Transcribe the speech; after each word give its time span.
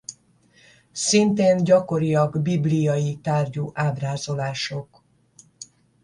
Szintén 0.91 1.63
gyakoriak 1.63 2.41
bibliai 2.41 3.19
tárgyú 3.23 3.69
ábrázolások. 3.73 5.03